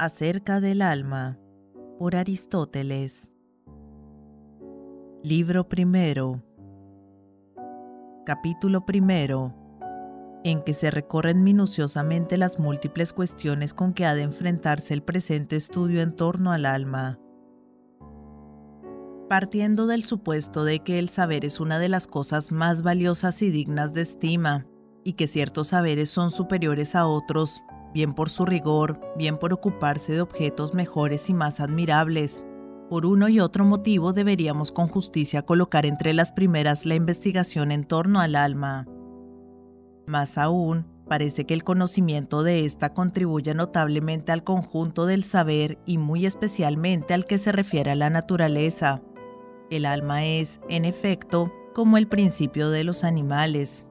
[0.00, 1.40] Acerca del alma,
[1.98, 3.32] por Aristóteles.
[5.24, 6.44] Libro primero.
[8.24, 9.56] Capítulo primero.
[10.44, 15.56] En que se recorren minuciosamente las múltiples cuestiones con que ha de enfrentarse el presente
[15.56, 17.18] estudio en torno al alma.
[19.28, 23.50] Partiendo del supuesto de que el saber es una de las cosas más valiosas y
[23.50, 24.64] dignas de estima,
[25.02, 30.12] y que ciertos saberes son superiores a otros, bien por su rigor, bien por ocuparse
[30.12, 32.44] de objetos mejores y más admirables.
[32.88, 37.84] Por uno y otro motivo deberíamos con justicia colocar entre las primeras la investigación en
[37.84, 38.86] torno al alma.
[40.06, 45.98] Más aún, parece que el conocimiento de ésta contribuye notablemente al conjunto del saber y
[45.98, 49.02] muy especialmente al que se refiere a la naturaleza.
[49.70, 53.84] El alma es, en efecto, como el principio de los animales.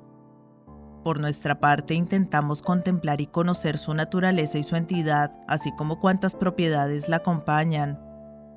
[1.04, 6.36] Por nuestra parte intentamos contemplar y conocer su naturaleza y su entidad, así como cuántas
[6.36, 8.00] propiedades la acompañan.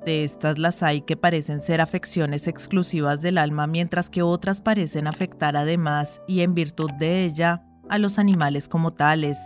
[0.05, 5.07] De estas las hay que parecen ser afecciones exclusivas del alma, mientras que otras parecen
[5.07, 9.37] afectar además, y en virtud de ella, a los animales como tales.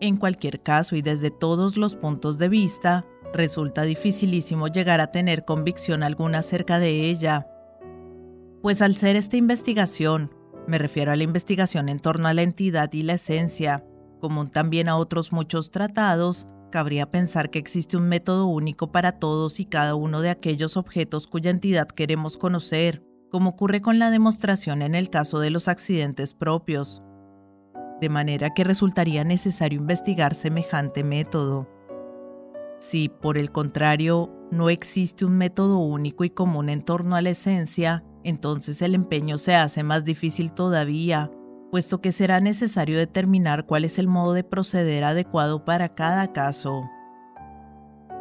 [0.00, 5.44] En cualquier caso y desde todos los puntos de vista, resulta dificilísimo llegar a tener
[5.44, 7.46] convicción alguna acerca de ella.
[8.60, 10.30] Pues al ser esta investigación,
[10.66, 13.84] me refiero a la investigación en torno a la entidad y la esencia.
[14.20, 19.60] Común también a otros muchos tratados, cabría pensar que existe un método único para todos
[19.60, 24.82] y cada uno de aquellos objetos cuya entidad queremos conocer, como ocurre con la demostración
[24.82, 27.02] en el caso de los accidentes propios.
[28.00, 31.68] De manera que resultaría necesario investigar semejante método.
[32.80, 37.30] Si, por el contrario, no existe un método único y común en torno a la
[37.30, 41.30] esencia, entonces el empeño se hace más difícil todavía,
[41.70, 46.82] puesto que será necesario determinar cuál es el modo de proceder adecuado para cada caso.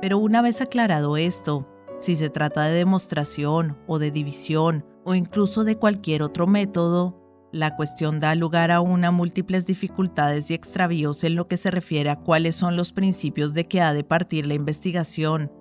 [0.02, 1.68] Pero una vez aclarado esto,
[2.00, 7.18] si se trata de demostración o de división o incluso de cualquier otro método,
[7.52, 12.10] la cuestión da lugar a una múltiples dificultades y extravíos en lo que se refiere
[12.10, 15.52] a cuáles son los principios de que ha de partir la investigación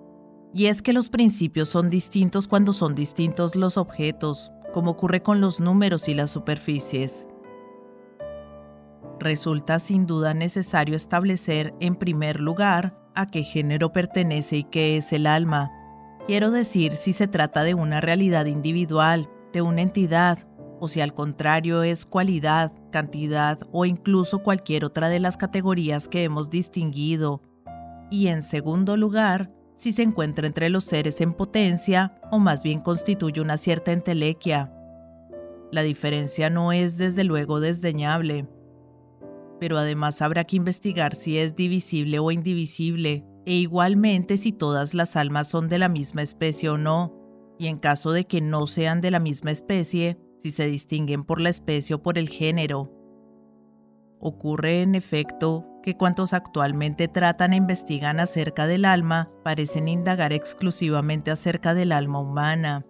[0.53, 5.41] y es que los principios son distintos cuando son distintos los objetos, como ocurre con
[5.41, 7.27] los números y las superficies.
[9.19, 15.13] Resulta sin duda necesario establecer, en primer lugar, a qué género pertenece y qué es
[15.13, 15.71] el alma.
[16.27, 20.47] Quiero decir si se trata de una realidad individual, de una entidad,
[20.79, 26.23] o si al contrario es cualidad, cantidad o incluso cualquier otra de las categorías que
[26.23, 27.43] hemos distinguido.
[28.09, 29.51] Y en segundo lugar,
[29.81, 34.71] si se encuentra entre los seres en potencia o más bien constituye una cierta entelequia.
[35.71, 38.47] La diferencia no es desde luego desdeñable,
[39.59, 45.15] pero además habrá que investigar si es divisible o indivisible, e igualmente si todas las
[45.15, 47.17] almas son de la misma especie o no,
[47.57, 51.41] y en caso de que no sean de la misma especie, si se distinguen por
[51.41, 53.00] la especie o por el género.
[54.21, 61.31] Ocurre en efecto que cuantos actualmente tratan e investigan acerca del alma parecen indagar exclusivamente
[61.31, 62.85] acerca del alma humana.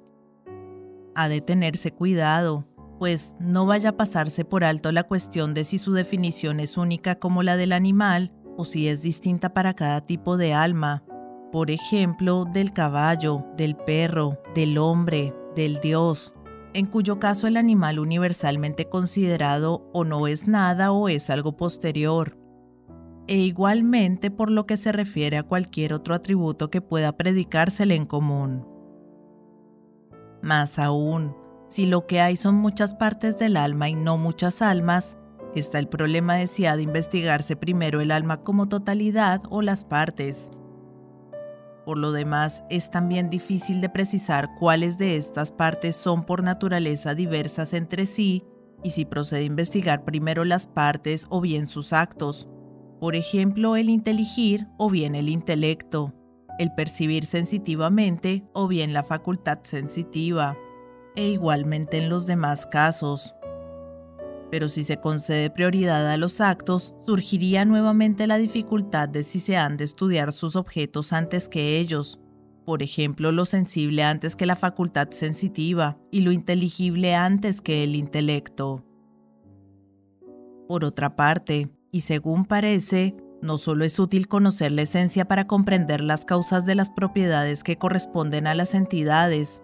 [1.15, 2.67] Ha de tenerse cuidado,
[2.99, 7.15] pues no vaya a pasarse por alto la cuestión de si su definición es única
[7.15, 11.03] como la del animal o si es distinta para cada tipo de alma,
[11.51, 16.33] por ejemplo, del caballo, del perro, del hombre, del dios,
[16.73, 22.37] en cuyo caso el animal universalmente considerado o no es nada o es algo posterior,
[23.27, 28.05] e igualmente por lo que se refiere a cualquier otro atributo que pueda predicársele en
[28.05, 28.65] común.
[30.41, 31.35] Más aún,
[31.69, 35.17] si lo que hay son muchas partes del alma y no muchas almas,
[35.55, 39.83] está el problema de si ha de investigarse primero el alma como totalidad o las
[39.83, 40.49] partes.
[41.85, 47.15] Por lo demás, es también difícil de precisar cuáles de estas partes son por naturaleza
[47.15, 48.43] diversas entre sí
[48.83, 52.47] y si procede a investigar primero las partes o bien sus actos,
[52.99, 56.13] por ejemplo, el inteligir o bien el intelecto,
[56.59, 60.55] el percibir sensitivamente o bien la facultad sensitiva,
[61.15, 63.33] e igualmente en los demás casos.
[64.51, 69.57] Pero si se concede prioridad a los actos, surgiría nuevamente la dificultad de si se
[69.57, 72.19] han de estudiar sus objetos antes que ellos,
[72.65, 77.95] por ejemplo, lo sensible antes que la facultad sensitiva y lo inteligible antes que el
[77.95, 78.85] intelecto.
[80.67, 86.01] Por otra parte, y según parece, no solo es útil conocer la esencia para comprender
[86.01, 89.63] las causas de las propiedades que corresponden a las entidades.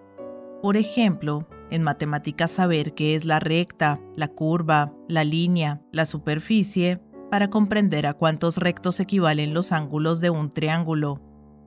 [0.62, 7.02] Por ejemplo, en matemáticas saber qué es la recta, la curva, la línea, la superficie,
[7.30, 11.22] para comprender a cuántos rectos equivalen los ángulos de un triángulo,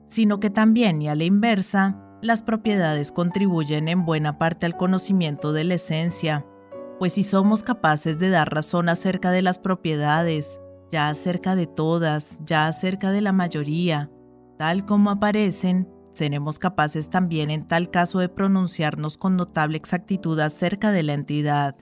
[0.09, 5.53] sino que también y a la inversa, las propiedades contribuyen en buena parte al conocimiento
[5.53, 6.45] de la esencia,
[6.99, 10.59] pues si somos capaces de dar razón acerca de las propiedades,
[10.91, 14.11] ya acerca de todas, ya acerca de la mayoría,
[14.57, 20.91] tal como aparecen, seremos capaces también en tal caso de pronunciarnos con notable exactitud acerca
[20.91, 21.75] de la entidad.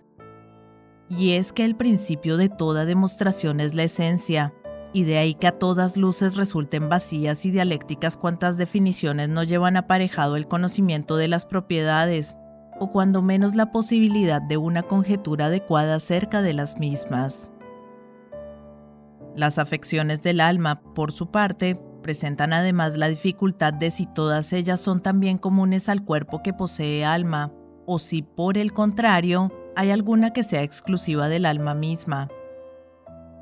[1.10, 4.54] Y es que el principio de toda demostración es la esencia,
[4.94, 9.78] y de ahí que a todas luces resulten vacías y dialécticas cuantas definiciones no llevan
[9.78, 12.36] aparejado el conocimiento de las propiedades,
[12.80, 17.52] o cuando menos la posibilidad de una conjetura adecuada acerca de las mismas.
[19.36, 24.80] Las afecciones del alma, por su parte, presentan además la dificultad de si todas ellas
[24.80, 27.52] son también comunes al cuerpo que posee alma,
[27.86, 32.30] o si por el contrario hay alguna que sea exclusiva del alma misma.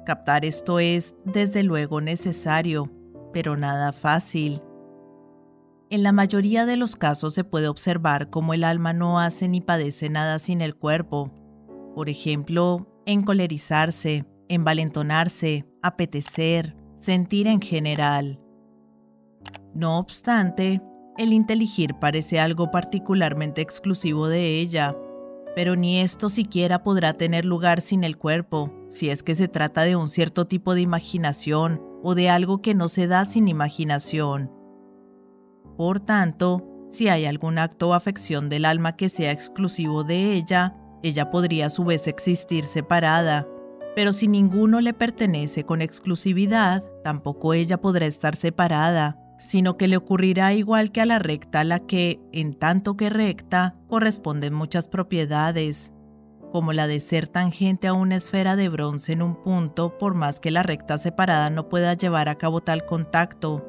[0.06, 2.92] Captar esto es, desde luego, necesario,
[3.34, 4.62] pero nada fácil.
[5.90, 9.62] En la mayoría de los casos se puede observar cómo el alma no hace ni
[9.62, 11.32] padece nada sin el cuerpo.
[11.96, 18.40] Por ejemplo, encolerizarse, envalentonarse, apetecer, sentir en general.
[19.74, 20.82] No obstante,
[21.18, 24.96] el inteligir parece algo particularmente exclusivo de ella,
[25.56, 29.82] pero ni esto siquiera podrá tener lugar sin el cuerpo, si es que se trata
[29.82, 34.52] de un cierto tipo de imaginación o de algo que no se da sin imaginación.
[35.76, 40.76] Por tanto, si hay algún acto o afección del alma que sea exclusivo de ella,
[41.04, 43.48] ella podría a su vez existir separada,
[43.96, 49.98] pero si ninguno le pertenece con exclusividad, tampoco ella podrá estar separada, sino que le
[49.98, 55.92] ocurrirá igual que a la recta la que, en tanto que recta, corresponden muchas propiedades,
[56.52, 60.40] como la de ser tangente a una esfera de bronce en un punto por más
[60.40, 63.66] que la recta separada no pueda llevar a cabo tal contacto,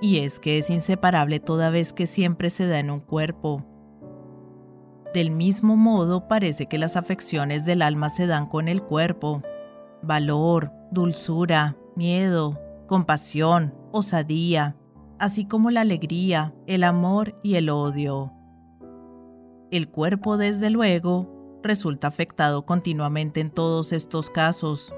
[0.00, 3.64] y es que es inseparable toda vez que siempre se da en un cuerpo.
[5.12, 9.42] Del mismo modo parece que las afecciones del alma se dan con el cuerpo.
[10.02, 14.76] Valor, dulzura, miedo, compasión, osadía,
[15.18, 18.32] así como la alegría, el amor y el odio.
[19.70, 24.94] El cuerpo, desde luego, resulta afectado continuamente en todos estos casos.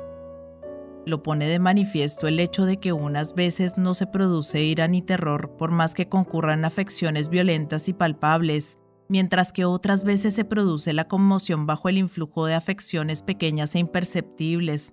[1.06, 5.02] Lo pone de manifiesto el hecho de que unas veces no se produce ira ni
[5.02, 8.78] terror por más que concurran afecciones violentas y palpables,
[9.08, 13.78] mientras que otras veces se produce la conmoción bajo el influjo de afecciones pequeñas e
[13.78, 14.92] imperceptibles.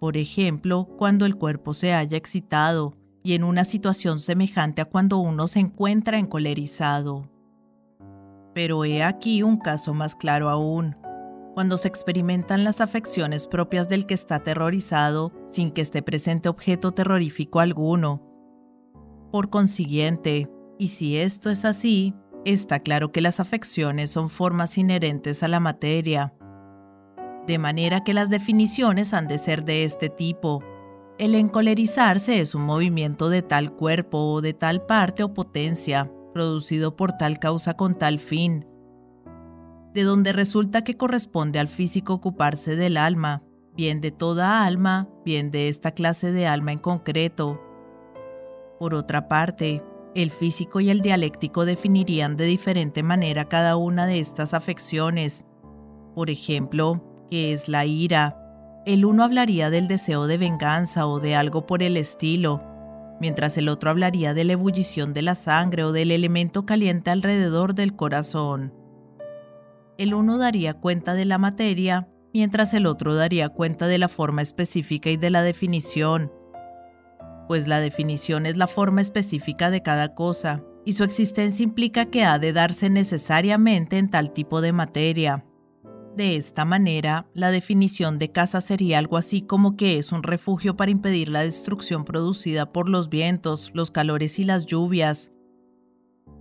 [0.00, 2.92] Por ejemplo, cuando el cuerpo se haya excitado,
[3.24, 7.28] y en una situación semejante a cuando uno se encuentra encolerizado.
[8.54, 10.94] Pero he aquí un caso más claro aún,
[11.54, 16.92] cuando se experimentan las afecciones propias del que está aterrorizado sin que esté presente objeto
[16.92, 18.22] terrorífico alguno.
[19.32, 25.42] Por consiguiente, y si esto es así, está claro que las afecciones son formas inherentes
[25.42, 26.34] a la materia,
[27.46, 30.62] de manera que las definiciones han de ser de este tipo,
[31.18, 36.96] el encolerizarse es un movimiento de tal cuerpo o de tal parte o potencia, producido
[36.96, 38.66] por tal causa con tal fin,
[39.92, 43.44] de donde resulta que corresponde al físico ocuparse del alma,
[43.76, 47.60] bien de toda alma, bien de esta clase de alma en concreto.
[48.80, 49.84] Por otra parte,
[50.16, 55.44] el físico y el dialéctico definirían de diferente manera cada una de estas afecciones.
[56.14, 58.43] Por ejemplo, ¿qué es la ira?
[58.86, 62.62] El uno hablaría del deseo de venganza o de algo por el estilo,
[63.18, 67.74] mientras el otro hablaría de la ebullición de la sangre o del elemento caliente alrededor
[67.74, 68.74] del corazón.
[69.96, 74.42] El uno daría cuenta de la materia, mientras el otro daría cuenta de la forma
[74.42, 76.30] específica y de la definición,
[77.48, 82.24] pues la definición es la forma específica de cada cosa, y su existencia implica que
[82.24, 85.44] ha de darse necesariamente en tal tipo de materia,
[86.16, 90.76] de esta manera, la definición de casa sería algo así como que es un refugio
[90.76, 95.32] para impedir la destrucción producida por los vientos, los calores y las lluvias.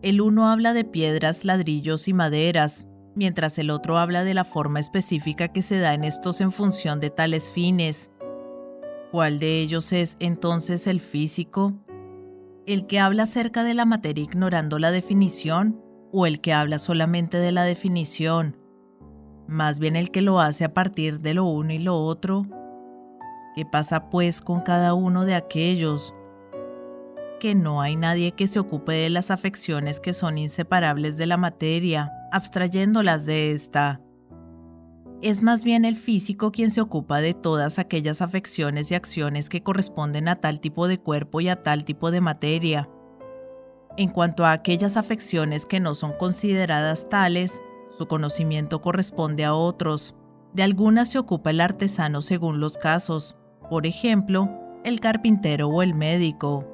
[0.02, 4.80] El uno habla de piedras, ladrillos y maderas, mientras el otro habla de la forma
[4.80, 8.12] específica que se da en estos en función de tales fines.
[9.12, 11.74] ¿Cuál de ellos es entonces el físico?
[12.66, 17.38] ¿El que habla acerca de la materia ignorando la definición o el que habla solamente
[17.38, 18.63] de la definición?
[19.54, 22.46] Más bien el que lo hace a partir de lo uno y lo otro.
[23.56, 26.14] ¿Qué pasa pues con cada uno de aquellos?
[27.40, 31.38] Que no hay nadie que se ocupe de las afecciones que son inseparables de la
[31.38, 34.02] materia, abstrayéndolas de esta.
[35.22, 39.64] es más bien el físico quien se ocupa de todas aquellas afecciones y acciones que
[39.64, 42.90] corresponden a tal tipo de cuerpo y a tal tipo de materia.
[43.96, 47.62] En cuanto a aquellas afecciones que no son consideradas tales,
[47.98, 50.16] su conocimiento corresponde a otros.
[50.54, 53.38] De algunas se ocupa el artesano según los casos,
[53.70, 54.50] por ejemplo,
[54.84, 56.68] el carpintero o el médico.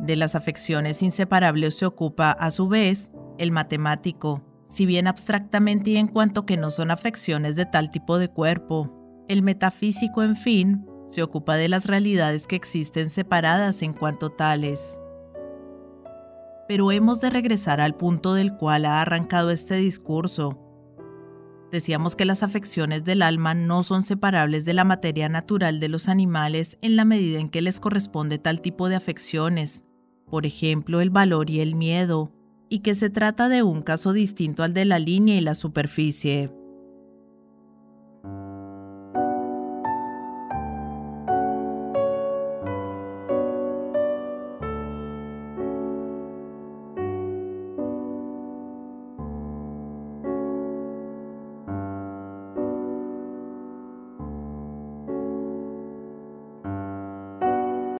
[0.00, 5.96] De las afecciones inseparables se ocupa, a su vez, el matemático, si bien abstractamente y
[5.96, 9.24] en cuanto que no son afecciones de tal tipo de cuerpo.
[9.28, 14.98] El metafísico, en fin, se ocupa de las realidades que existen separadas en cuanto tales.
[16.68, 20.58] Pero hemos de regresar al punto del cual ha arrancado este discurso.
[21.72, 26.08] Decíamos que las afecciones del alma no son separables de la materia natural de los
[26.08, 29.82] animales en la medida en que les corresponde tal tipo de afecciones,
[30.30, 32.32] por ejemplo el valor y el miedo,
[32.70, 36.50] y que se trata de un caso distinto al de la línea y la superficie.